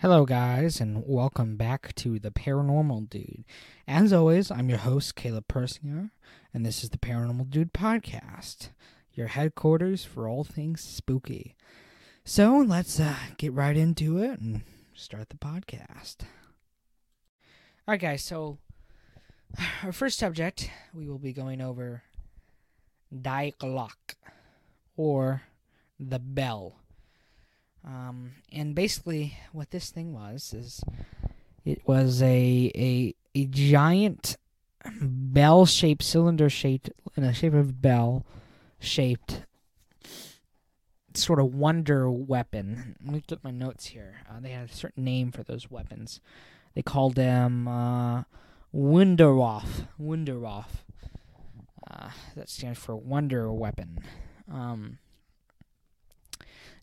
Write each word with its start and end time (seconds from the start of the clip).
Hello, 0.00 0.24
guys, 0.24 0.80
and 0.80 1.02
welcome 1.04 1.56
back 1.56 1.92
to 1.96 2.20
the 2.20 2.30
Paranormal 2.30 3.10
Dude. 3.10 3.44
As 3.88 4.12
always, 4.12 4.48
I'm 4.48 4.68
your 4.68 4.78
host, 4.78 5.16
Caleb 5.16 5.48
Persinger, 5.48 6.10
and 6.54 6.64
this 6.64 6.84
is 6.84 6.90
the 6.90 6.98
Paranormal 6.98 7.50
Dude 7.50 7.72
Podcast, 7.72 8.68
your 9.12 9.26
headquarters 9.26 10.04
for 10.04 10.28
all 10.28 10.44
things 10.44 10.82
spooky. 10.82 11.56
So 12.24 12.58
let's 12.58 13.00
uh, 13.00 13.16
get 13.38 13.52
right 13.52 13.76
into 13.76 14.18
it 14.18 14.38
and 14.38 14.62
start 14.94 15.30
the 15.30 15.36
podcast. 15.36 16.18
All 16.20 17.88
right, 17.88 18.00
guys, 18.00 18.22
so 18.22 18.58
our 19.82 19.90
first 19.90 20.16
subject, 20.20 20.70
we 20.94 21.08
will 21.08 21.18
be 21.18 21.32
going 21.32 21.60
over 21.60 22.04
Die 23.20 23.52
Glock, 23.58 24.14
or 24.96 25.42
the 25.98 26.20
bell. 26.20 26.76
Um, 27.88 28.32
and 28.52 28.74
basically, 28.74 29.38
what 29.52 29.70
this 29.70 29.90
thing 29.90 30.12
was 30.12 30.52
is 30.52 30.84
it 31.64 31.80
was 31.88 32.22
a 32.22 32.70
a 32.74 33.14
a 33.34 33.46
giant 33.46 34.36
bell-shaped, 35.00 36.02
cylinder-shaped, 36.02 36.90
in 37.16 37.22
the 37.22 37.32
shape 37.32 37.54
of 37.54 37.70
a 37.70 37.72
bell 37.72 38.26
shaped 38.78 39.42
sort 41.14 41.40
of 41.40 41.54
wonder 41.54 42.10
weapon. 42.10 42.96
Let 43.04 43.12
me 43.14 43.22
get 43.26 43.42
my 43.42 43.50
notes 43.50 43.86
here. 43.86 44.18
Uh, 44.30 44.40
they 44.40 44.50
had 44.50 44.70
a 44.70 44.72
certain 44.72 45.04
name 45.04 45.32
for 45.32 45.42
those 45.42 45.70
weapons. 45.70 46.20
They 46.74 46.82
called 46.82 47.14
them 47.14 47.66
uh, 47.66 48.22
Wunderwaffe. 48.74 49.88
Wunderwaffe. 50.00 50.84
Uh, 51.90 52.10
that 52.36 52.48
stands 52.48 52.78
for 52.78 52.94
wonder 52.94 53.50
weapon. 53.50 53.98
Um, 54.52 54.98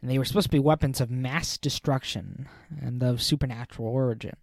and 0.01 0.09
they 0.09 0.17
were 0.17 0.25
supposed 0.25 0.47
to 0.47 0.51
be 0.51 0.59
weapons 0.59 1.01
of 1.01 1.09
mass 1.09 1.57
destruction 1.57 2.47
and 2.81 3.01
of 3.03 3.21
supernatural 3.21 3.87
origin. 3.87 4.35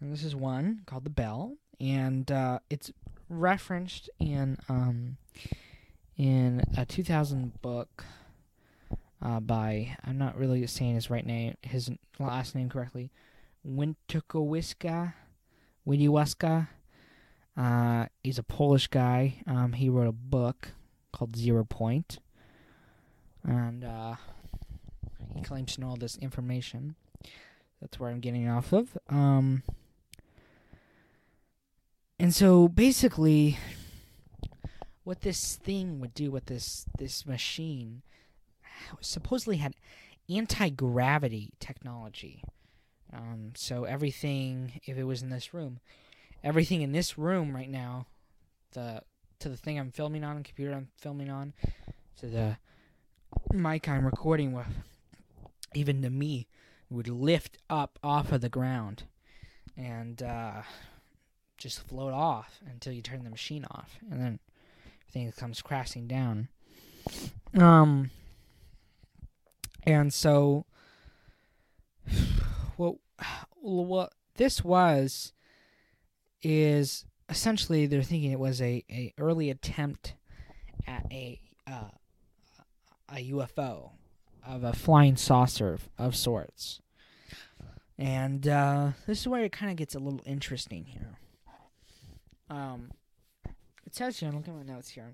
And 0.00 0.12
this 0.12 0.24
is 0.24 0.34
one 0.34 0.82
called 0.86 1.04
the 1.04 1.10
Bell, 1.10 1.56
and 1.78 2.30
uh, 2.30 2.60
it's 2.70 2.90
referenced 3.28 4.10
in 4.18 4.58
um, 4.68 5.16
in 6.16 6.62
a 6.76 6.84
2000 6.84 7.60
book 7.62 8.04
uh, 9.22 9.40
by 9.40 9.96
I'm 10.04 10.18
not 10.18 10.36
really 10.36 10.66
saying 10.66 10.94
his 10.94 11.10
right 11.10 11.24
name, 11.24 11.56
his 11.62 11.90
last 12.18 12.54
name 12.54 12.68
correctly, 12.68 13.10
Wintukowiska, 13.66 15.14
Winiwaska. 15.86 16.68
Uh, 17.56 18.06
he's 18.22 18.38
a 18.38 18.42
Polish 18.42 18.86
guy. 18.86 19.42
Um, 19.46 19.72
he 19.72 19.88
wrote 19.88 20.08
a 20.08 20.12
book 20.12 20.68
called 21.12 21.36
Zero 21.36 21.64
Point, 21.64 22.18
and 23.42 23.84
uh, 23.84 24.14
he 25.34 25.42
claims 25.42 25.74
to 25.74 25.80
know 25.80 25.88
all 25.88 25.96
this 25.96 26.16
information. 26.18 26.94
That's 27.80 27.98
where 27.98 28.10
I'm 28.10 28.20
getting 28.20 28.48
off 28.48 28.72
of. 28.72 28.96
Um, 29.08 29.62
and 32.18 32.34
so 32.34 32.68
basically, 32.68 33.58
what 35.04 35.22
this 35.22 35.56
thing 35.56 36.00
would 36.00 36.14
do, 36.14 36.30
what 36.30 36.46
this 36.46 36.84
this 36.98 37.26
machine 37.26 38.02
supposedly 39.00 39.56
had 39.56 39.74
anti 40.28 40.68
gravity 40.68 41.52
technology. 41.58 42.42
Um, 43.12 43.52
so 43.56 43.84
everything, 43.84 44.80
if 44.84 44.96
it 44.96 45.04
was 45.04 45.22
in 45.22 45.30
this 45.30 45.52
room, 45.52 45.80
everything 46.44 46.82
in 46.82 46.92
this 46.92 47.18
room 47.18 47.54
right 47.54 47.70
now, 47.70 48.06
the 48.72 49.02
to 49.40 49.48
the 49.48 49.56
thing 49.56 49.78
I'm 49.78 49.90
filming 49.90 50.22
on, 50.22 50.42
computer 50.42 50.74
I'm 50.74 50.88
filming 50.98 51.30
on, 51.30 51.54
to 52.18 52.26
the 52.26 52.56
mic 53.52 53.88
I'm 53.88 54.04
recording 54.04 54.52
with, 54.52 54.66
even 55.74 56.02
to 56.02 56.10
me, 56.10 56.48
would 56.88 57.08
lift 57.08 57.58
up 57.68 57.98
off 58.02 58.32
of 58.32 58.40
the 58.40 58.48
ground 58.48 59.04
and 59.76 60.22
uh, 60.22 60.62
just 61.56 61.86
float 61.86 62.12
off 62.12 62.60
until 62.68 62.92
you 62.92 63.02
turn 63.02 63.24
the 63.24 63.30
machine 63.30 63.64
off, 63.70 63.98
and 64.10 64.20
then 64.20 64.38
everything 65.08 65.32
comes 65.32 65.62
crashing 65.62 66.06
down. 66.06 66.48
Um, 67.58 68.10
and 69.84 70.12
so, 70.12 70.66
what 72.76 72.96
what 73.60 74.12
this 74.36 74.64
was 74.64 75.32
is 76.42 77.04
essentially 77.28 77.86
they're 77.86 78.02
thinking 78.02 78.32
it 78.32 78.38
was 78.38 78.60
a, 78.60 78.82
a 78.90 79.12
early 79.18 79.50
attempt 79.50 80.14
at 80.86 81.06
a 81.12 81.40
uh, 81.66 81.90
a 83.10 83.30
UFO 83.32 83.90
of 84.46 84.64
a 84.64 84.72
flying 84.72 85.16
saucer 85.16 85.78
of, 85.98 86.16
sorts. 86.16 86.80
And 87.98 88.48
uh, 88.48 88.92
this 89.06 89.20
is 89.20 89.28
where 89.28 89.44
it 89.44 89.52
kind 89.52 89.70
of 89.70 89.76
gets 89.76 89.94
a 89.94 89.98
little 89.98 90.22
interesting 90.24 90.84
here. 90.86 91.18
Um, 92.48 92.90
it 93.86 93.94
says 93.94 94.18
here, 94.18 94.30
look 94.30 94.48
at 94.48 94.54
my 94.54 94.62
notes 94.62 94.90
here. 94.90 95.10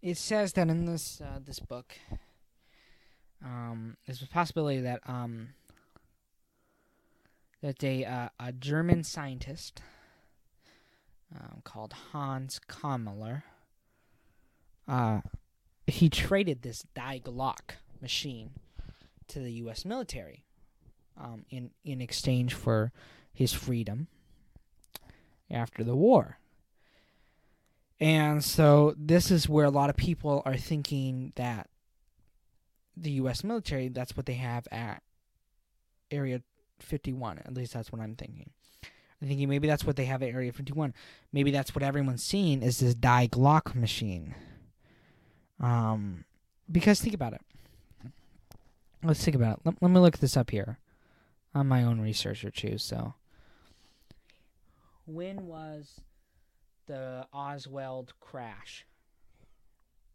It 0.00 0.16
says 0.16 0.54
that 0.54 0.68
in 0.68 0.86
this 0.86 1.20
uh, 1.20 1.38
this 1.44 1.60
book, 1.60 1.94
um, 3.44 3.96
there's 4.06 4.22
a 4.22 4.26
possibility 4.26 4.80
that 4.80 5.00
um, 5.06 5.50
that 7.62 7.82
a 7.84 8.04
uh, 8.04 8.28
a 8.40 8.52
German 8.52 9.04
scientist 9.04 9.80
um, 11.34 11.60
called 11.62 11.92
Hans 12.12 12.60
Kammler, 12.68 13.42
uh, 14.88 15.20
he 15.86 16.08
traded 16.08 16.62
this 16.62 16.84
Die 16.94 17.20
Glock 17.24 17.76
machine 18.00 18.50
to 19.28 19.40
the 19.40 19.52
U.S. 19.52 19.84
military 19.84 20.44
um, 21.18 21.44
in 21.50 21.70
in 21.84 22.00
exchange 22.00 22.54
for 22.54 22.92
his 23.32 23.52
freedom 23.52 24.08
after 25.50 25.84
the 25.84 25.96
war. 25.96 26.38
And 28.00 28.42
so 28.42 28.94
this 28.96 29.30
is 29.30 29.48
where 29.48 29.64
a 29.64 29.70
lot 29.70 29.90
of 29.90 29.96
people 29.96 30.42
are 30.44 30.56
thinking 30.56 31.32
that 31.36 31.68
the 32.96 33.12
U.S. 33.12 33.44
military, 33.44 33.88
that's 33.88 34.16
what 34.16 34.26
they 34.26 34.34
have 34.34 34.66
at 34.72 35.02
Area 36.10 36.42
51. 36.80 37.38
At 37.38 37.54
least 37.54 37.72
that's 37.72 37.92
what 37.92 38.00
I'm 38.00 38.16
thinking. 38.16 38.50
I'm 39.20 39.28
thinking 39.28 39.48
maybe 39.48 39.68
that's 39.68 39.84
what 39.84 39.94
they 39.94 40.06
have 40.06 40.20
at 40.22 40.30
Area 40.30 40.52
51. 40.52 40.94
Maybe 41.32 41.52
that's 41.52 41.76
what 41.76 41.84
everyone's 41.84 42.24
seeing 42.24 42.60
is 42.62 42.80
this 42.80 42.94
Die 42.94 43.28
Glock 43.28 43.74
machine. 43.74 44.34
Um, 45.62 46.24
because 46.70 47.00
think 47.00 47.14
about 47.14 47.32
it. 47.32 47.40
Let's 49.02 49.24
think 49.24 49.34
about 49.34 49.58
it. 49.58 49.60
Let, 49.64 49.82
let 49.82 49.90
me 49.90 50.00
look 50.00 50.18
this 50.18 50.36
up 50.36 50.50
here. 50.50 50.78
I'm 51.54 51.68
my 51.68 51.82
own 51.82 52.00
researcher 52.00 52.50
too, 52.50 52.78
so. 52.78 53.14
When 55.06 55.46
was 55.46 56.00
the 56.86 57.26
Oswald 57.32 58.12
crash? 58.20 58.86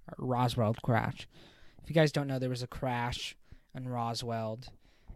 Or 0.07 0.25
Roswell 0.25 0.75
crash. 0.81 1.27
If 1.83 1.89
you 1.89 1.95
guys 1.95 2.11
don't 2.11 2.27
know, 2.27 2.39
there 2.39 2.49
was 2.49 2.63
a 2.63 2.67
crash 2.67 3.35
in 3.75 3.87
Roswell, 3.87 4.59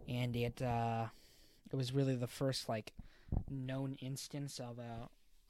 and 0.08 0.34
it 0.36 0.62
uh, 0.62 1.06
it 1.70 1.76
was 1.76 1.92
really 1.92 2.14
the 2.14 2.26
first 2.26 2.68
like 2.68 2.92
known 3.50 3.96
instance 4.00 4.60
of 4.60 4.78
a 4.78 5.08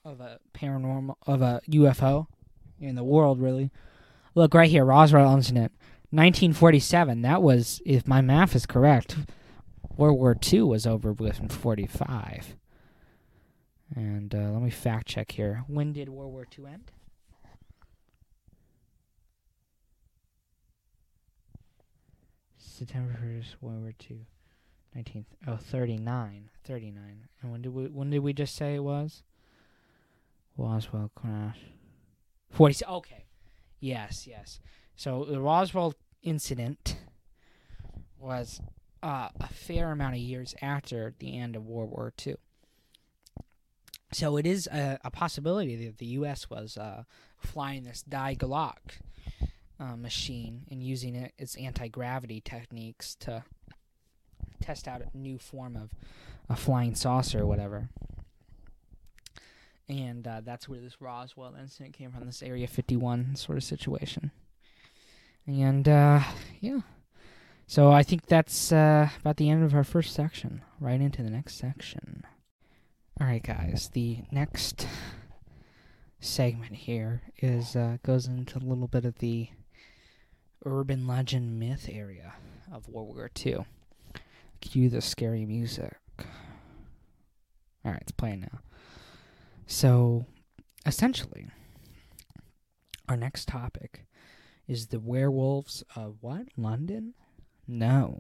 of 0.09 0.21
a 0.21 0.39
paranormal 0.55 1.17
of 1.27 1.43
a 1.43 1.61
UFO 1.69 2.27
in 2.81 2.95
the 2.95 3.05
world. 3.05 3.41
Really, 3.41 3.71
look 4.35 4.55
right 4.55 4.71
here, 4.71 4.85
Roswell 4.85 5.35
incident, 5.35 5.73
1947. 6.11 7.23
That 7.23 7.43
was, 7.43 7.81
if 7.85 8.07
my 8.07 8.21
math 8.21 8.55
is 8.55 8.67
correct, 8.67 9.17
World 9.97 10.19
War 10.19 10.37
II 10.53 10.63
was 10.63 10.87
over 10.87 11.13
with 11.13 11.41
in 11.41 11.49
45. 11.49 12.57
And 13.95 14.35
uh, 14.35 14.51
let 14.51 14.63
me 14.63 14.71
fact 14.71 15.07
check 15.07 15.33
here. 15.33 15.65
When 15.67 15.93
did 15.93 16.09
World 16.09 16.33
War 16.33 16.47
II 16.59 16.67
end? 16.67 16.93
September 22.57 23.17
1st, 23.23 23.57
World 23.61 23.83
War 23.83 23.93
II. 24.11 24.27
19th. 24.97 25.25
Oh, 25.47 25.57
39. 25.57 26.51
39. 26.65 27.29
And 27.41 27.51
when 27.51 27.63
did 27.63 27.73
we 27.73 27.87
when 27.87 28.11
did 28.11 28.19
we 28.21 28.33
just 28.33 28.55
say 28.55 28.75
it 28.75 28.85
was? 28.85 29.23
Roswell 30.57 31.11
crash. 31.15 31.59
40 32.51 32.85
Okay. 32.87 33.25
Yes, 33.83 34.29
yes. 34.29 34.61
So 34.95 35.25
the 35.25 35.41
Roswell 35.41 35.95
incident 36.23 36.97
was 38.17 38.61
uh, 39.03 39.31
a 39.41 39.49
fair 39.49 39.91
amount 39.91 40.15
of 40.15 40.21
years 40.21 40.55
after 40.63 41.15
the 41.19 41.37
end 41.37 41.57
of 41.57 41.67
World 41.67 41.91
War 41.91 42.13
II. 42.25 42.37
So 44.13 44.37
it 44.37 44.47
is 44.47 44.69
a, 44.69 45.01
a 45.03 45.11
possibility 45.11 45.85
that 45.85 45.99
the 45.99 46.07
U.S. 46.07 46.49
was 46.49 46.77
uh, 46.79 47.03
flying 47.39 47.83
this 47.83 48.05
Die 48.05 48.37
Glock 48.37 49.01
uh, 49.81 49.97
machine 49.97 50.63
and 50.71 50.81
using 50.81 51.17
it, 51.17 51.33
its 51.37 51.57
anti 51.57 51.89
gravity 51.89 52.41
techniques 52.41 53.17
to 53.17 53.43
test 54.61 54.87
out 54.87 55.03
a 55.03 55.19
new 55.19 55.39
form 55.39 55.75
of 55.75 55.91
a 56.49 56.55
flying 56.55 56.95
saucer 56.95 57.41
or 57.41 57.47
whatever. 57.47 57.89
And 59.89 60.27
uh, 60.27 60.41
that's 60.45 60.69
where 60.69 60.81
this 60.81 61.01
Roswell 61.01 61.55
incident 61.61 61.95
came 61.95 62.11
from, 62.13 62.25
this 62.27 62.43
Area 62.43 62.67
51 62.67 63.37
sort 63.37 63.59
of 63.59 63.65
situation. 63.65 64.31
And 65.47 65.89
uh, 65.89 66.21
yeah, 66.61 66.81
So 67.67 67.91
I 67.91 68.03
think 68.03 68.27
that's 68.27 68.71
uh, 68.73 69.09
about 69.21 69.37
the 69.39 69.51
end 69.51 69.65
of 69.65 69.75
our 69.75 69.85
first 69.85 70.15
section. 70.15 70.63
Right 70.81 71.01
into 71.01 71.23
the 71.23 71.31
next 71.31 71.57
section. 71.57 72.25
All 73.21 73.27
right, 73.27 73.43
guys. 73.43 73.91
The 73.93 74.19
next 74.31 74.87
segment 76.21 76.75
here 76.75 77.23
is 77.39 77.75
uh, 77.77 77.99
goes 78.05 78.27
into 78.27 78.59
a 78.59 78.61
little 78.61 78.89
bit 78.89 79.05
of 79.05 79.19
the 79.19 79.49
urban 80.65 81.07
legend 81.07 81.59
myth 81.59 81.89
area 81.91 82.35
of 82.73 82.89
World 82.89 83.17
War 83.17 83.31
II. 83.45 83.67
Cue 84.61 84.89
the 84.89 85.01
scary 85.01 85.45
music. 85.45 85.97
All 87.85 87.91
right, 87.93 88.01
it's 88.03 88.13
playing 88.13 88.41
now. 88.41 88.61
So, 89.73 90.27
essentially, 90.85 91.47
our 93.09 93.17
next 93.17 93.49
topic 93.49 94.05
is 94.69 94.89
the 94.89 95.01
werewolves 95.01 95.83
of 95.97 96.19
what? 96.21 96.49
London? 96.59 97.15
No. 97.67 98.19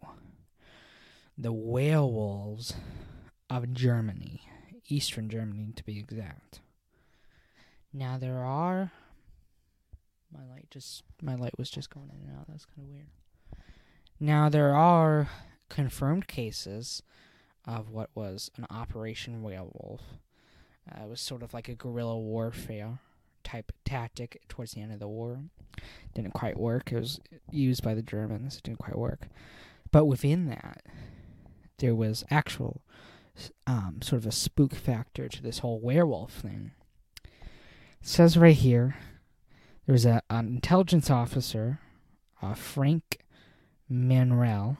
The 1.36 1.52
werewolves 1.52 2.72
of 3.50 3.70
Germany, 3.74 4.40
Eastern 4.88 5.28
Germany 5.28 5.74
to 5.76 5.84
be 5.84 5.98
exact. 5.98 6.62
Now 7.92 8.16
there 8.16 8.42
are 8.42 8.90
my 10.32 10.46
light 10.46 10.68
just 10.70 11.02
my 11.20 11.34
light 11.34 11.58
was 11.58 11.68
just 11.68 11.90
going 11.90 12.08
in 12.08 12.30
and 12.30 12.38
out. 12.38 12.46
That's 12.48 12.64
kind 12.64 12.88
of 12.88 12.94
weird. 12.94 13.08
Now 14.18 14.48
there 14.48 14.74
are 14.74 15.28
confirmed 15.68 16.28
cases 16.28 17.02
of 17.66 17.90
what 17.90 18.08
was 18.14 18.50
an 18.56 18.66
Operation 18.70 19.42
Werewolf. 19.42 20.00
Uh, 20.90 21.04
it 21.04 21.08
was 21.08 21.20
sort 21.20 21.42
of 21.42 21.54
like 21.54 21.68
a 21.68 21.74
guerrilla 21.74 22.18
warfare 22.18 22.98
type 23.44 23.72
tactic 23.84 24.42
towards 24.48 24.72
the 24.72 24.80
end 24.80 24.92
of 24.92 24.98
the 24.98 25.08
war. 25.08 25.40
Didn't 26.14 26.34
quite 26.34 26.58
work. 26.58 26.92
It 26.92 26.98
was 26.98 27.20
used 27.50 27.82
by 27.82 27.94
the 27.94 28.02
Germans. 28.02 28.56
It 28.56 28.62
didn't 28.62 28.78
quite 28.78 28.98
work. 28.98 29.28
But 29.90 30.06
within 30.06 30.46
that, 30.46 30.82
there 31.78 31.94
was 31.94 32.24
actual 32.30 32.82
um, 33.66 34.00
sort 34.02 34.22
of 34.22 34.26
a 34.26 34.32
spook 34.32 34.74
factor 34.74 35.28
to 35.28 35.42
this 35.42 35.60
whole 35.60 35.80
werewolf 35.80 36.32
thing. 36.32 36.72
It 37.24 38.08
says 38.08 38.36
right 38.36 38.56
here 38.56 38.96
there 39.86 39.92
was 39.92 40.06
a, 40.06 40.22
an 40.30 40.46
intelligence 40.46 41.10
officer, 41.10 41.80
uh, 42.40 42.54
Frank 42.54 43.18
Manuel, 43.88 44.78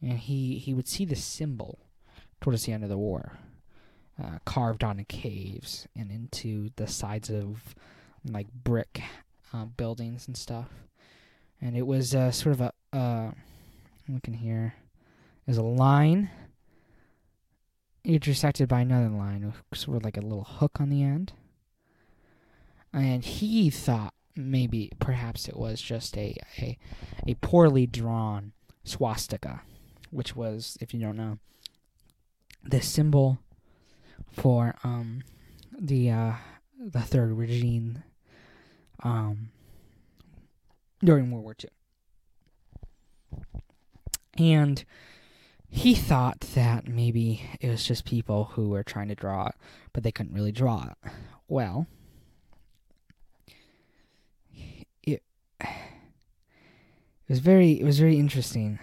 and 0.00 0.18
he, 0.18 0.58
he 0.58 0.74
would 0.74 0.88
see 0.88 1.04
the 1.04 1.16
symbol 1.16 1.78
towards 2.40 2.64
the 2.64 2.72
end 2.72 2.84
of 2.84 2.90
the 2.90 2.98
war 2.98 3.38
uh, 4.22 4.38
carved 4.44 4.82
onto 4.82 5.04
caves 5.04 5.86
and 5.96 6.10
into 6.10 6.70
the 6.76 6.86
sides 6.86 7.30
of 7.30 7.74
like 8.24 8.48
brick 8.52 9.00
uh, 9.52 9.64
buildings 9.64 10.26
and 10.26 10.36
stuff. 10.36 10.68
And 11.60 11.76
it 11.76 11.86
was 11.86 12.14
uh, 12.14 12.30
sort 12.30 12.54
of 12.54 12.60
a 12.60 12.96
uh, 12.96 13.30
looking 14.08 14.34
here. 14.34 14.74
There's 15.46 15.58
a 15.58 15.62
line 15.62 16.30
intersected 18.04 18.68
by 18.68 18.80
another 18.80 19.08
line, 19.08 19.52
sort 19.74 19.96
of 19.96 20.04
like 20.04 20.16
a 20.16 20.22
little 20.22 20.44
hook 20.44 20.80
on 20.80 20.88
the 20.88 21.02
end. 21.02 21.32
And 22.92 23.24
he 23.24 23.70
thought 23.70 24.14
maybe, 24.34 24.92
perhaps 24.98 25.48
it 25.48 25.56
was 25.56 25.80
just 25.80 26.16
a 26.16 26.36
a, 26.58 26.78
a 27.26 27.34
poorly 27.34 27.86
drawn 27.86 28.52
swastika, 28.84 29.62
which 30.10 30.34
was, 30.34 30.78
if 30.80 30.94
you 30.94 31.00
don't 31.00 31.16
know, 31.16 31.38
the 32.64 32.80
symbol 32.80 33.38
for 34.32 34.74
um 34.84 35.22
the 35.78 36.10
uh 36.10 36.32
the 36.78 37.00
third 37.00 37.32
regime 37.32 38.02
um 39.02 39.50
during 41.04 41.30
World 41.30 41.44
War 41.44 41.56
II. 41.62 41.70
And 44.38 44.84
he 45.68 45.94
thought 45.94 46.40
that 46.54 46.88
maybe 46.88 47.44
it 47.60 47.68
was 47.68 47.84
just 47.84 48.04
people 48.04 48.44
who 48.52 48.70
were 48.70 48.82
trying 48.82 49.08
to 49.08 49.14
draw 49.14 49.48
it, 49.48 49.54
but 49.92 50.02
they 50.02 50.12
couldn't 50.12 50.34
really 50.34 50.52
draw 50.52 50.88
it. 50.90 51.12
Well, 51.46 51.86
it, 55.02 55.22
it 55.60 55.68
was 57.28 57.40
very 57.40 57.72
it 57.80 57.84
was 57.84 57.98
very 57.98 58.18
interesting. 58.18 58.78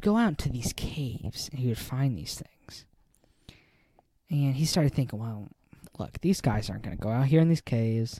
Would 0.00 0.04
go 0.04 0.16
out 0.16 0.38
to 0.38 0.48
these 0.48 0.72
caves 0.72 1.50
and 1.50 1.60
he 1.60 1.68
would 1.68 1.78
find 1.78 2.16
these 2.16 2.40
things. 2.40 2.86
And 4.30 4.54
he 4.54 4.64
started 4.64 4.94
thinking, 4.94 5.18
well, 5.18 5.48
look, 5.98 6.18
these 6.22 6.40
guys 6.40 6.70
aren't 6.70 6.82
going 6.84 6.96
to 6.96 7.02
go 7.02 7.10
out 7.10 7.26
here 7.26 7.42
in 7.42 7.50
these 7.50 7.60
caves 7.60 8.18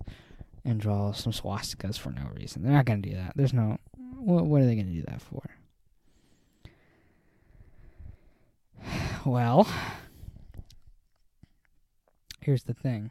and 0.63 0.79
draw 0.79 1.13
some 1.13 1.33
swastikas 1.33 1.99
for 1.99 2.11
no 2.11 2.29
reason. 2.37 2.63
They're 2.63 2.73
not 2.73 2.85
going 2.85 3.01
to 3.01 3.09
do 3.09 3.17
that. 3.17 3.33
There's 3.35 3.55
no. 3.55 3.79
What, 4.19 4.45
what 4.45 4.61
are 4.61 4.67
they 4.67 4.75
going 4.75 4.89
to 4.89 4.93
do 4.93 5.05
that 5.09 5.23
for? 5.23 5.43
Well, 9.25 9.69
here's 12.41 12.65
the 12.65 12.75
thing. 12.75 13.11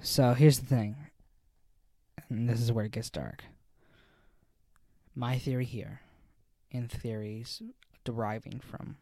So 0.00 0.34
here's 0.34 0.60
the 0.60 0.66
thing. 0.66 0.96
And 2.28 2.48
this 2.48 2.60
is 2.60 2.72
where 2.72 2.84
it 2.84 2.92
gets 2.92 3.10
dark. 3.10 3.44
My 5.14 5.38
theory 5.38 5.64
here, 5.64 6.00
in 6.70 6.88
theories 6.88 7.62
deriving 8.04 8.60
from 8.60 8.96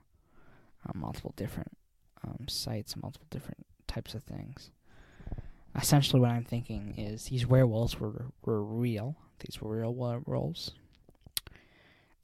uh, 0.87 0.93
multiple 0.94 1.32
different 1.37 1.76
um, 2.25 2.46
sites, 2.49 2.96
multiple 2.96 3.26
different 3.31 3.67
types 3.87 4.14
of 4.14 4.23
things. 4.25 4.70
Essentially, 5.76 6.20
what 6.20 6.31
I'm 6.31 6.44
thinking 6.44 6.94
is 6.97 7.26
these 7.26 7.47
werewolves 7.47 7.99
were 7.99 8.26
were 8.44 8.62
real. 8.62 9.17
These 9.40 9.61
were 9.61 9.76
real 9.76 9.94
werewolves, 9.94 10.70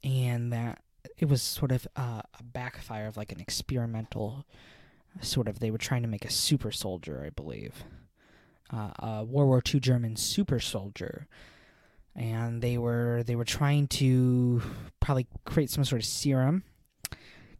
and 0.03 0.53
that 0.53 0.81
it 1.17 1.27
was 1.27 1.41
sort 1.41 1.71
of 1.71 1.85
uh, 1.97 2.21
a 2.39 2.43
backfire 2.43 3.07
of 3.07 3.17
like 3.17 3.31
an 3.31 3.41
experimental 3.41 4.45
sort 5.19 5.49
of. 5.49 5.59
They 5.59 5.71
were 5.71 5.77
trying 5.77 6.03
to 6.03 6.07
make 6.07 6.23
a 6.23 6.31
super 6.31 6.71
soldier, 6.71 7.23
I 7.25 7.29
believe, 7.29 7.83
uh, 8.71 8.91
a 8.99 9.23
World 9.23 9.49
War 9.49 9.61
II 9.73 9.79
German 9.79 10.15
super 10.15 10.59
soldier, 10.59 11.27
and 12.15 12.61
they 12.61 12.77
were 12.77 13.23
they 13.23 13.35
were 13.35 13.45
trying 13.45 13.87
to 13.87 14.61
probably 14.99 15.27
create 15.45 15.69
some 15.69 15.83
sort 15.83 16.01
of 16.01 16.07
serum 16.07 16.63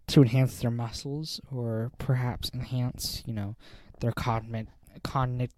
to 0.07 0.21
enhance 0.21 0.59
their 0.59 0.71
muscles 0.71 1.39
or 1.51 1.91
perhaps 1.97 2.51
enhance, 2.53 3.23
you 3.25 3.33
know, 3.33 3.55
their 3.99 4.11
cognit 4.11 4.67
cognit 5.03 5.49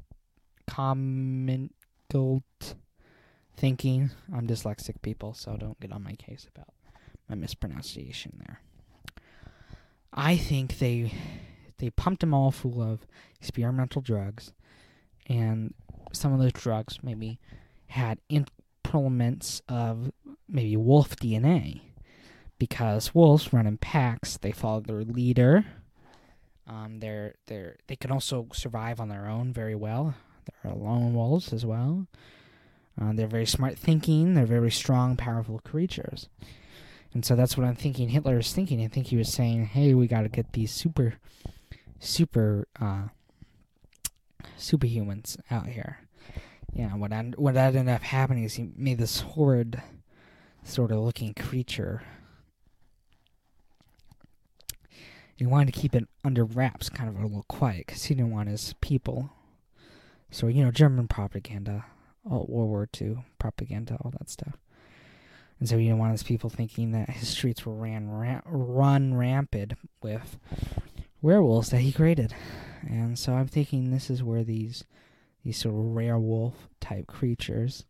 thinking. 3.56 4.12
I'm 4.34 4.48
dyslexic 4.48 5.02
people, 5.02 5.34
so 5.34 5.58
don't 5.58 5.80
get 5.80 5.92
on 5.92 6.04
my 6.04 6.14
case 6.14 6.48
about 6.54 6.74
my 7.30 7.36
mispronunciation 7.36 8.40
there. 8.46 8.62
I 10.14 10.38
think 10.38 10.78
they 10.80 11.14
they 11.78 11.90
pumped 11.90 12.22
them 12.22 12.34
all 12.34 12.52
full 12.52 12.82
of 12.82 13.06
experimental 13.40 14.02
drugs, 14.02 14.54
and 15.28 15.74
some 16.12 16.34
of 16.34 16.40
those 16.40 16.54
drugs 16.54 17.00
maybe 17.04 17.40
had 17.88 18.20
implements 18.30 19.62
of 19.68 20.12
maybe 20.48 20.78
wolf 20.78 21.16
DNA 21.16 21.82
because 22.60 23.14
wolves 23.14 23.52
run 23.52 23.68
in 23.68 23.78
packs. 23.78 24.38
They 24.38 24.52
follow 24.52 24.82
their 24.82 25.04
leader. 25.04 25.66
Um, 26.68 27.00
they're 27.00 27.36
they're 27.48 27.76
they 27.88 27.96
can 27.96 28.12
also 28.12 28.48
survive 28.54 29.00
on 29.00 29.10
their 29.10 29.28
own 29.28 29.52
very 29.52 29.76
well. 29.76 30.16
They're 30.64 30.74
lone 30.74 31.14
wolves 31.14 31.52
as 31.52 31.66
well. 31.66 32.08
Uh, 33.00 33.12
they're 33.14 33.28
very 33.28 33.46
smart 33.46 33.78
thinking. 33.78 34.34
They're 34.34 34.46
very 34.46 34.72
strong, 34.72 35.18
powerful 35.18 35.60
creatures. 35.60 36.30
And 37.14 37.26
so 37.26 37.36
that's 37.36 37.58
what 37.58 37.66
I'm 37.66 37.76
thinking. 37.76 38.10
Hitler 38.10 38.40
is 38.40 38.54
thinking. 38.54 38.84
I 38.84 38.88
think 38.88 39.08
he 39.08 39.18
was 39.18 39.32
saying, 39.32 39.66
"Hey, 39.68 39.94
we 39.94 40.08
got 40.08 40.22
to 40.22 40.30
get 40.30 40.54
these 40.54 40.72
super, 40.72 41.16
super, 42.00 42.68
uh, 42.80 43.08
superhumans 44.58 45.38
out 45.52 45.68
here." 45.68 46.00
Yeah. 46.74 46.96
What 46.96 47.12
end, 47.12 47.36
what 47.38 47.56
ended 47.56 47.88
up 47.88 48.02
happening 48.02 48.44
is 48.44 48.56
he 48.56 48.70
made 48.76 48.98
this 48.98 49.22
horrid, 49.22 49.82
sort 50.64 50.92
of 50.92 51.00
looking 51.00 51.34
creature 51.34 52.02
he 55.36 55.46
wanted 55.46 55.74
to 55.74 55.80
keep 55.80 55.96
it 55.96 56.08
under 56.24 56.46
wraps, 56.46 56.90
kind 56.90 57.10
of 57.10 57.20
a 57.20 57.24
little 57.26 57.46
quiet, 57.48 57.88
because 57.88 58.06
he 58.06 58.16
didn't 58.16 58.32
want 58.32 58.50
his 58.50 58.76
people. 58.82 59.32
So, 60.32 60.48
you 60.48 60.64
know, 60.64 60.72
German 60.72 61.08
propaganda, 61.08 61.86
World 62.24 62.50
War 62.50 62.88
II 63.00 63.26
propaganda, 63.40 63.98
all 64.02 64.12
that 64.12 64.30
stuff. 64.30 64.58
And 65.60 65.68
so 65.68 65.78
he 65.78 65.86
didn't 65.86 66.00
want 66.00 66.14
his 66.14 66.24
people 66.24 66.50
thinking 66.50 66.92
that 66.92 67.10
his 67.10 67.30
streets 67.30 67.66
were 67.66 67.74
ran 67.74 68.10
ra- 68.10 68.42
run 68.46 69.16
rampant 69.16 69.74
with 70.02 70.38
werewolves 71.22 71.70
that 71.70 71.82
he 71.82 71.92
created. 71.92 72.34
And 72.88 73.18
so 73.18 73.34
I'm 73.34 73.48
thinking 73.48 73.92
this 73.92 74.10
is 74.10 74.24
where 74.24 74.44
these 74.44 74.84
these 75.44 75.58
sort 75.58 75.76
of 75.76 75.94
werewolf 75.94 76.70
type 76.80 77.08
creatures 77.08 77.86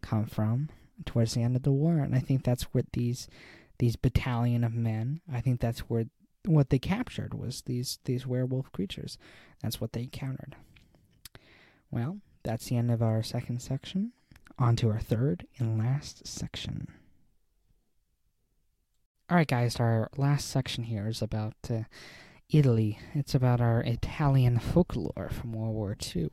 come 0.00 0.24
from 0.26 0.70
towards 1.04 1.34
the 1.34 1.42
end 1.42 1.56
of 1.56 1.62
the 1.62 1.72
war. 1.72 1.98
And 1.98 2.14
I 2.14 2.20
think 2.20 2.42
that's 2.42 2.64
what 2.74 2.86
these 2.92 3.28
these 3.78 3.96
battalion 3.96 4.64
of 4.64 4.74
men, 4.74 5.20
I 5.30 5.40
think 5.40 5.60
that's 5.60 5.80
where 5.80 6.06
what 6.46 6.70
they 6.70 6.78
captured 6.78 7.34
was 7.34 7.62
these 7.62 7.98
these 8.04 8.26
werewolf 8.26 8.72
creatures. 8.72 9.18
That's 9.62 9.80
what 9.80 9.92
they 9.92 10.02
encountered. 10.02 10.56
Well, 11.90 12.18
that's 12.42 12.66
the 12.68 12.76
end 12.76 12.90
of 12.90 13.02
our 13.02 13.22
second 13.22 13.60
section. 13.60 14.12
On 14.58 14.74
to 14.76 14.88
our 14.90 15.00
third 15.00 15.46
and 15.58 15.78
last 15.78 16.26
section. 16.26 16.88
All 19.28 19.36
right, 19.36 19.46
guys, 19.46 19.76
our 19.76 20.08
last 20.16 20.48
section 20.48 20.84
here 20.84 21.08
is 21.08 21.20
about 21.20 21.54
uh, 21.68 21.80
Italy. 22.50 22.98
It's 23.14 23.34
about 23.34 23.60
our 23.60 23.80
Italian 23.80 24.58
folklore 24.58 25.30
from 25.30 25.52
World 25.52 25.74
War 25.74 25.96
II. 26.14 26.30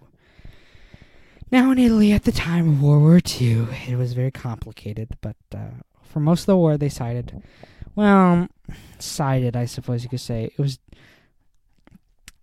Now, 1.51 1.71
in 1.71 1.79
Italy 1.79 2.11
at 2.11 2.23
the 2.23 2.31
time 2.31 2.67
of 2.67 2.83
World 2.83 3.03
War 3.03 3.19
II, 3.41 3.67
it 3.87 3.97
was 3.97 4.13
very 4.13 4.31
complicated, 4.31 5.17
but 5.21 5.35
uh, 5.53 5.81
for 6.01 6.19
most 6.19 6.41
of 6.41 6.45
the 6.47 6.57
war, 6.57 6.77
they 6.77 6.89
sided. 6.89 7.43
Well, 7.95 8.47
sided, 8.97 9.55
I 9.55 9.65
suppose 9.65 10.03
you 10.03 10.09
could 10.09 10.19
say. 10.19 10.45
It 10.45 10.59
was 10.59 10.79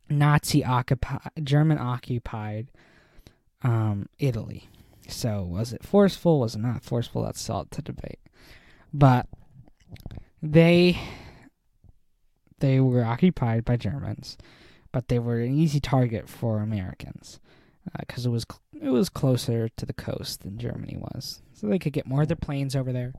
Nazi 0.09 0.65
occupied, 0.65 1.21
German 1.43 1.79
occupied 1.79 2.69
um, 3.63 4.09
Italy. 4.19 4.69
So, 5.09 5.43
was 5.43 5.73
it 5.73 5.83
forceful? 5.83 6.39
Was 6.41 6.55
it 6.55 6.61
not 6.61 6.85
forceful? 6.85 7.25
That's 7.25 7.41
still 7.41 7.67
to 7.71 7.83
debate. 7.83 8.21
But 8.93 9.27
they 10.41 10.99
they 12.61 12.81
were 12.81 13.05
occupied 13.05 13.65
by 13.65 13.77
Germans, 13.77 14.39
but 14.93 15.09
they 15.09 15.19
were 15.19 15.41
an 15.41 15.59
easy 15.59 15.81
target 15.81 16.29
for 16.29 16.61
Americans 16.61 17.41
because 17.99 18.27
uh, 18.27 18.31
it 18.31 18.33
was 18.33 18.47
it 18.81 18.91
was 18.91 19.09
closer 19.09 19.69
to 19.69 19.87
the 19.87 19.93
coast 19.93 20.43
than 20.43 20.59
Germany 20.59 20.97
was, 20.99 21.43
so 21.53 21.67
they 21.67 21.79
could 21.79 21.93
get 21.93 22.07
more 22.07 22.23
of 22.23 22.29
their 22.29 22.37
planes 22.37 22.77
over 22.77 22.93
there. 22.93 23.13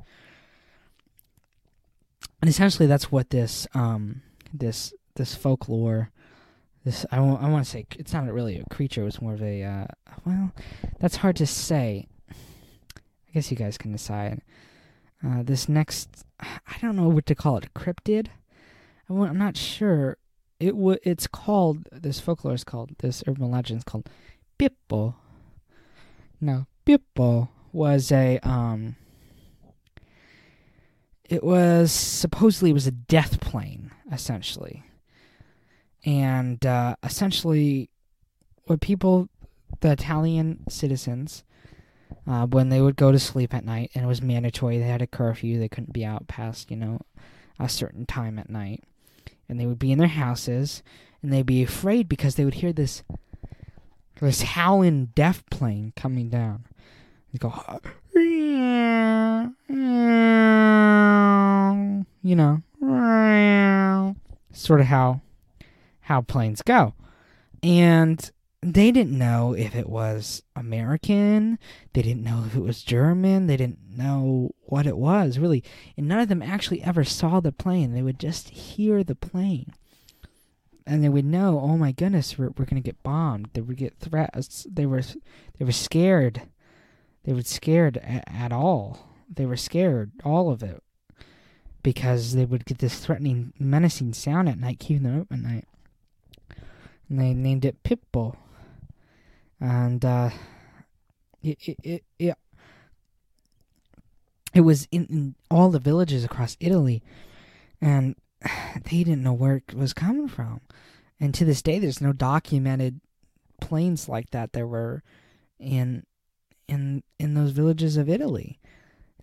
And 2.42 2.50
essentially, 2.50 2.88
that's 2.88 3.12
what 3.12 3.30
this 3.30 3.68
um, 3.74 4.22
this 4.54 4.94
this 5.16 5.36
folklore, 5.36 6.12
this 6.84 7.06
I, 7.12 7.20
want 7.20 7.66
to 7.66 7.70
say 7.70 7.86
it's 7.98 8.14
not 8.14 8.32
really 8.32 8.58
a 8.58 8.74
creature; 8.74 9.02
it 9.02 9.06
was 9.06 9.22
more 9.22 9.34
of 9.34 9.44
a 9.44 9.64
uh, 9.64 9.88
well, 10.26 10.52
that's 11.00 11.18
hard 11.18 11.36
to 11.38 11.48
say. 11.48 12.08
I 12.30 13.34
guess 13.34 13.50
you 13.50 13.58
guys 13.58 13.78
can 13.78 13.92
decide. 13.92 14.42
Uh, 15.26 15.44
this 15.44 15.70
next, 15.70 16.26
I 16.40 16.78
don't 16.82 16.96
know 16.96 17.08
what 17.08 17.26
to 17.28 17.36
call 17.36 17.58
it, 17.58 17.74
cryptid. 17.74 18.28
I'm 19.12 19.38
not 19.38 19.58
sure. 19.58 20.18
It 20.60 20.72
w- 20.72 21.00
it's 21.04 21.28
called 21.28 21.88
this 21.92 22.20
folklore 22.20 22.54
is 22.54 22.64
called 22.64 22.92
this 23.00 23.24
urban 23.28 23.52
legend 23.52 23.80
is 23.80 23.84
called 23.84 24.10
Pippo. 24.58 25.16
Now 26.40 26.68
Pippo 26.86 27.50
was 27.72 28.12
a 28.12 28.40
um. 28.40 28.96
It 31.24 31.44
was 31.44 31.92
supposedly 31.92 32.72
it 32.72 32.74
was 32.74 32.88
a 32.88 32.92
death 32.92 33.40
plane 33.40 33.92
essentially, 34.12 34.84
and 36.06 36.66
uh, 36.66 36.96
essentially, 37.04 37.90
what 38.66 38.82
people, 38.82 39.30
the 39.80 39.92
Italian 39.94 40.64
citizens, 40.68 41.44
uh, 42.28 42.46
when 42.48 42.70
they 42.70 42.82
would 42.82 42.98
go 42.98 43.12
to 43.12 43.20
sleep 43.20 43.54
at 43.54 43.64
night, 43.66 43.92
and 43.96 44.04
it 44.04 44.08
was 44.08 44.22
mandatory. 44.22 44.78
They 44.78 44.86
had 44.86 45.02
a 45.02 45.08
curfew. 45.08 45.58
They 45.58 45.70
couldn't 45.70 45.94
be 45.94 46.04
out 46.04 46.28
past, 46.28 46.70
you 46.70 46.78
know, 46.78 47.00
a 47.60 47.70
certain 47.70 48.06
time 48.06 48.38
at 48.38 48.50
night. 48.50 48.84
And 49.50 49.60
they 49.60 49.66
would 49.66 49.80
be 49.80 49.92
in 49.92 49.98
their 50.00 50.08
houses, 50.08 50.82
and 51.22 51.32
they'd 51.32 51.46
be 51.46 51.64
afraid 51.64 52.08
because 52.08 52.36
they 52.36 52.46
would 52.46 52.56
hear 52.56 52.72
this 52.72 53.04
this 54.22 54.44
howling 54.44 55.08
death 55.16 55.44
plane 55.50 55.94
coming 55.96 56.30
down. 56.30 56.64
They 57.34 57.40
go, 57.40 57.52
you 62.24 62.36
know, 62.36 62.62
sort 64.54 64.80
of 64.80 64.86
how 64.88 65.22
how 66.02 66.22
planes 66.22 66.62
go, 66.62 66.94
and 67.64 68.32
they 68.64 68.92
didn't 68.92 69.18
know 69.18 69.54
if 69.54 69.76
it 69.76 69.90
was 69.90 70.44
American. 70.56 71.58
They 71.94 72.04
didn't 72.04 72.24
know 72.24 72.44
if 72.46 72.56
it 72.56 72.62
was 72.62 72.84
German. 72.84 73.48
They 73.48 73.58
didn't 73.58 73.98
know 73.98 74.52
what 74.62 74.86
it 74.86 74.98
was, 74.98 75.40
really. 75.40 75.64
And 75.98 76.08
none 76.08 76.20
of 76.20 76.30
them 76.30 76.44
actually 76.44 76.84
ever 76.84 77.04
saw 77.04 77.40
the 77.40 77.52
plane. 77.52 77.94
They 77.94 78.04
would 78.04 78.20
just 78.20 78.50
hear 78.50 79.04
the 79.04 79.16
plane. 79.16 79.74
And 80.86 81.04
they 81.04 81.10
would 81.10 81.26
know, 81.26 81.60
oh 81.60 81.76
my 81.78 81.92
goodness, 81.92 82.38
we're, 82.38 82.50
we're 82.50 82.66
going 82.66 82.82
to 82.82 82.88
get 82.88 83.02
bombed. 83.02 83.50
They 83.54 83.62
would 83.62 83.78
get 83.78 83.98
threats. 84.00 84.68
They 84.72 84.86
were, 84.86 85.02
they 85.58 85.66
were 85.66 85.72
scared. 85.72 86.44
They 87.24 87.34
were 87.34 87.42
scared 87.42 87.98
at, 87.98 88.24
at 88.28 88.52
all. 88.52 89.10
They 89.34 89.48
were 89.48 89.58
scared, 89.58 90.12
all 90.24 90.52
of 90.52 90.62
it. 90.62 90.84
Because 91.82 92.36
they 92.36 92.46
would 92.46 92.66
get 92.66 92.78
this 92.78 93.00
threatening, 93.00 93.54
menacing 93.58 94.14
sound 94.14 94.50
at 94.50 94.60
night, 94.60 94.78
keeping 94.78 95.04
them 95.04 95.22
up 95.22 95.32
at 95.32 95.40
night. 95.40 95.68
And 97.10 97.20
they 97.20 97.34
named 97.34 97.66
it 97.66 97.82
Pippo 97.82 98.38
and 99.62 100.04
uh, 100.04 100.32
it, 101.44 101.58
it, 101.62 101.78
it, 101.84 102.04
it, 102.18 102.38
it 104.54 104.62
was 104.62 104.88
in, 104.92 105.06
in 105.06 105.36
all 105.50 105.70
the 105.70 105.80
villages 105.80 106.26
across 106.26 106.58
Italy, 106.60 107.04
and 107.80 108.16
they 108.42 109.04
didn't 109.04 109.24
know 109.24 109.34
where 109.34 109.58
it 109.58 109.74
was 109.74 109.94
coming 109.94 110.28
from. 110.28 110.62
And 111.20 111.34
to 111.36 111.46
this 111.46 111.62
day, 111.62 111.78
there's 111.78 112.02
no 112.02 112.14
documented 112.14 113.00
planes 113.62 114.10
like 114.10 114.32
that 114.32 114.54
there 114.54 114.66
were 114.66 115.04
in 115.60 116.04
in 116.68 117.04
in 117.20 117.36
those 117.36 117.52
villages 117.52 117.96
of 117.96 118.10
Italy. 118.10 118.60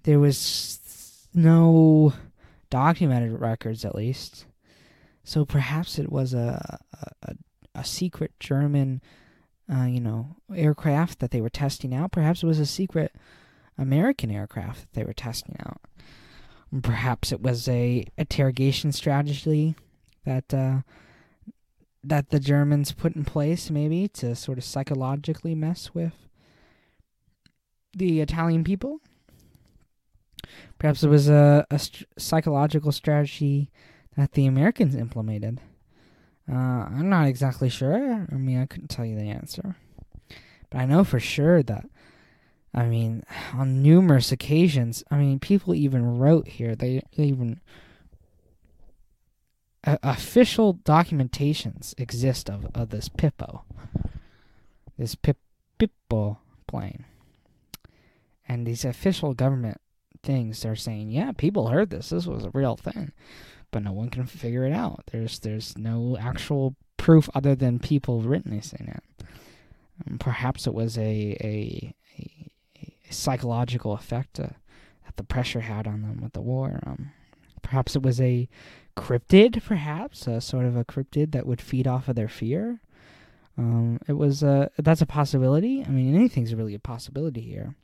There 0.05 0.21
was 0.21 1.27
no 1.35 2.13
documented 2.71 3.33
records, 3.41 3.85
at 3.85 3.97
least. 3.97 4.47
So 5.25 5.45
perhaps 5.45 5.99
it 5.99 6.13
was 6.13 6.33
a 6.33 6.79
a, 7.25 7.35
a 7.75 7.85
secret 7.85 8.33
German 8.39 9.03
uh, 9.73 9.85
you 9.85 10.01
know, 10.01 10.37
aircraft 10.55 11.19
that 11.19 11.31
they 11.31 11.41
were 11.41 11.51
testing 11.51 11.95
out. 11.95 12.13
Perhaps 12.13 12.43
it 12.43 12.47
was 12.47 12.59
a 12.59 12.67
secret 12.67 13.15
American 13.77 14.31
aircraft 14.31 14.81
that 14.81 14.93
they 14.95 15.05
were 15.05 15.13
testing 15.13 15.57
out. 15.61 15.81
Perhaps 16.83 17.33
it 17.33 17.41
was 17.41 17.69
a 17.69 18.05
interrogation 18.17 18.93
strategy 18.93 19.75
that 20.25 20.53
uh, 20.53 20.81
that 22.05 22.31
the 22.31 22.41
Germans 22.41 22.93
put 22.93 23.17
in 23.17 23.25
place, 23.25 23.71
maybe 23.71 24.09
to 24.09 24.35
sort 24.35 24.59
of 24.59 24.65
psychologically 24.65 25.55
mess 25.55 25.95
with 25.95 26.29
the 27.95 28.21
Italian 28.21 28.65
people. 28.65 29.01
Perhaps 30.79 31.03
it 31.03 31.09
was 31.09 31.29
a, 31.29 31.67
a 31.71 31.79
st- 31.79 32.09
psychological 32.17 32.93
strategy 32.93 33.71
that 34.17 34.33
the 34.33 34.47
Americans 34.47 34.95
implemented. 34.95 35.61
Uh, 36.51 36.55
I'm 36.55 37.11
not 37.11 37.29
exactly 37.29 37.69
sure. 37.69 38.27
I 38.31 38.35
mean, 38.35 38.61
I 38.61 38.67
couldn't 38.67 38.89
tell 38.89 39.05
you 39.05 39.17
the 39.17 39.29
answer. 39.29 39.77
But 40.71 40.79
I 40.79 40.87
know 40.87 41.05
for 41.05 41.21
sure 41.21 41.63
that, 41.63 41.87
I 42.75 42.85
mean, 42.85 43.23
on 43.55 43.83
numerous 43.83 44.33
occasions, 44.33 45.05
I 45.11 45.17
mean, 45.17 45.41
people 45.41 45.75
even 45.75 46.19
wrote 46.19 46.49
here, 46.49 46.75
they, 46.75 47.03
they 47.17 47.25
even. 47.25 47.61
Uh, 49.85 49.97
official 50.03 50.75
documentations 50.75 51.95
exist 51.99 52.51
of, 52.51 52.67
of 52.75 52.91
this 52.91 53.09
Pippo. 53.09 53.65
This 54.99 55.15
Pip, 55.15 55.39
Pippo 55.79 56.39
plane. 56.67 57.05
And 58.49 58.67
these 58.67 58.85
official 58.85 59.35
government 59.35 59.81
things, 60.23 60.63
they're 60.63 60.75
saying, 60.75 61.11
yeah, 61.11 61.33
people 61.33 61.69
heard 61.69 61.91
this. 61.91 62.09
This 62.09 62.27
was 62.27 62.45
a 62.45 62.51
real 62.51 62.77
thing 62.77 63.13
but 63.71 63.83
no 63.83 63.93
one 63.93 64.11
can 64.11 64.27
figure 64.27 64.65
it 64.65 64.73
out. 64.73 65.05
There's 65.13 65.39
there's 65.41 65.77
no 65.77 66.17
actual 66.19 66.75
proof 66.97 67.29
other 67.35 67.55
than 67.55 67.79
people 67.79 68.21
witnessing 68.21 68.89
it. 68.89 69.27
Um, 70.07 70.19
perhaps 70.19 70.67
it 70.67 70.75
was 70.75 70.97
a 70.99 71.37
a, 71.41 71.95
a, 72.19 72.53
a 73.09 73.13
psychological 73.13 73.93
effect 73.93 74.41
uh, 74.41 74.55
that 75.05 75.17
the 75.17 75.25
pressure 75.25 75.61
had 75.61 75.87
on 75.87 76.03
them 76.03 76.21
with 76.21 76.33
the 76.33 76.41
war. 76.41 76.81
Um, 76.87 77.13
perhaps 77.63 77.97
it 77.97 78.03
was 78.03 78.21
a 78.21 78.49
cryptid, 78.97 79.63
perhaps 79.65 80.27
a 80.27 80.41
sort 80.41 80.65
of 80.65 80.77
a 80.77 80.85
cryptid 80.85 81.33
that 81.33 81.47
would 81.47 81.61
feed 81.61 81.87
off 81.87 82.09
of 82.09 82.17
their 82.17 82.29
fear. 82.29 82.81
Um, 83.57 83.99
it 84.07 84.13
was 84.13 84.43
a 84.43 84.71
that's 84.79 85.03
a 85.03 85.07
possibility. 85.07 85.85
I 85.85 85.89
mean, 85.89 86.15
anything's 86.15 86.55
really 86.55 86.75
a 86.75 86.79
possibility 86.79 87.41
here. 87.41 87.75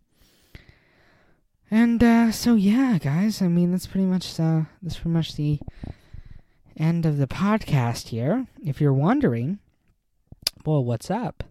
And 1.70 2.02
uh, 2.02 2.30
so 2.30 2.54
yeah, 2.54 2.98
guys. 3.00 3.42
I 3.42 3.48
mean, 3.48 3.72
that's 3.72 3.86
pretty 3.86 4.06
much 4.06 4.38
uh, 4.38 4.62
that's 4.82 4.96
pretty 4.96 5.10
much 5.10 5.34
the 5.36 5.60
end 6.76 7.06
of 7.06 7.18
the 7.18 7.26
podcast 7.26 8.08
here. 8.08 8.46
If 8.64 8.80
you're 8.80 8.92
wondering, 8.92 9.58
well, 10.64 10.84
what's 10.84 11.10
up? 11.10 11.44